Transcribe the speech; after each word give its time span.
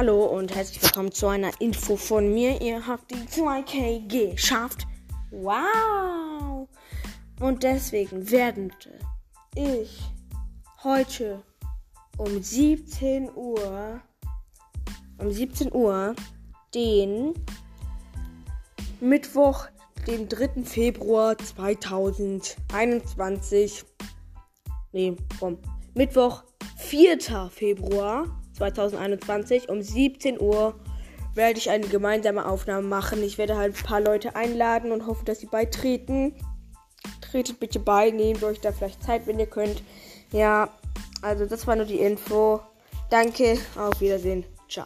Hallo 0.00 0.24
und 0.24 0.48
herzlich 0.54 0.82
willkommen 0.82 1.12
zu 1.12 1.26
einer 1.26 1.50
Info 1.60 1.94
von 1.94 2.32
mir. 2.32 2.62
Ihr 2.62 2.86
habt 2.86 3.10
die 3.10 3.16
2K 3.16 4.30
geschafft. 4.30 4.86
Wow! 5.30 6.66
Und 7.38 7.62
deswegen 7.62 8.30
werde 8.30 8.70
ich 9.54 10.00
heute 10.82 11.42
um 12.16 12.42
17 12.42 13.28
Uhr 13.34 14.00
um 15.18 15.30
17 15.30 15.70
Uhr 15.70 16.14
den 16.74 17.34
Mittwoch, 19.00 19.66
den 20.06 20.30
3. 20.30 20.64
Februar 20.64 21.36
2021. 21.36 23.84
Nee, 24.92 25.14
komm. 25.38 25.58
Mittwoch, 25.92 26.44
4. 26.78 27.50
Februar 27.50 28.39
2021 28.60 29.70
um 29.70 29.80
17 29.80 30.38
Uhr 30.38 30.74
werde 31.34 31.58
ich 31.58 31.70
eine 31.70 31.86
gemeinsame 31.86 32.44
Aufnahme 32.44 32.86
machen. 32.86 33.22
Ich 33.22 33.38
werde 33.38 33.56
halt 33.56 33.74
ein 33.74 33.84
paar 33.84 34.00
Leute 34.00 34.36
einladen 34.36 34.92
und 34.92 35.06
hoffe, 35.06 35.24
dass 35.24 35.40
sie 35.40 35.46
beitreten. 35.46 36.34
Tretet 37.22 37.58
bitte 37.58 37.78
bei, 37.78 38.10
nehmt 38.10 38.44
euch 38.44 38.60
da 38.60 38.72
vielleicht 38.72 39.02
Zeit, 39.02 39.26
wenn 39.26 39.38
ihr 39.38 39.46
könnt. 39.46 39.82
Ja, 40.32 40.68
also 41.22 41.46
das 41.46 41.66
war 41.66 41.76
nur 41.76 41.86
die 41.86 42.00
Info. 42.00 42.60
Danke, 43.08 43.58
auf 43.76 43.98
Wiedersehen. 44.00 44.44
Ciao. 44.68 44.84